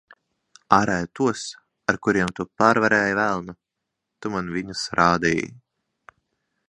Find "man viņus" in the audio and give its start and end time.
4.37-4.87